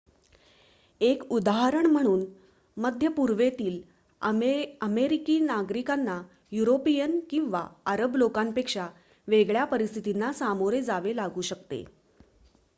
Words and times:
एक 1.01 1.23
उदाहरण 1.31 1.85
म्हणून 1.85 2.23
मध्य 2.77 3.07
पूर्वेतील 3.07 3.79
अमेरिकी 4.81 5.39
नागरिकांना 5.39 6.21
युरोपिअन 6.51 7.19
किंवा 7.29 7.65
अरब 7.85 8.15
लोकांपेक्षा 8.15 8.87
वेगळ्या 9.27 9.65
परिस्थितींना 9.65 10.31
सामोरे 10.33 10.81
जावे 10.81 11.15
लागू 11.15 11.41
शकते 11.43 11.83